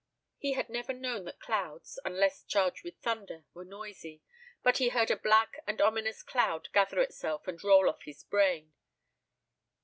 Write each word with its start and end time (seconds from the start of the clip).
He 0.39 0.53
had 0.53 0.67
never 0.67 0.93
known 0.93 1.25
that 1.25 1.39
clouds, 1.39 1.99
unless 2.03 2.41
charged 2.43 2.83
with 2.83 2.97
thunder, 2.97 3.45
were 3.53 3.63
noisy. 3.63 4.23
But 4.63 4.79
he 4.79 4.89
heard 4.89 5.11
a 5.11 5.15
black 5.15 5.57
and 5.67 5.79
ominous 5.79 6.23
cloud 6.23 6.69
gather 6.73 7.01
itself 7.01 7.47
and 7.47 7.63
roll 7.63 7.87
off 7.87 8.01
his 8.05 8.23
brain. 8.23 8.73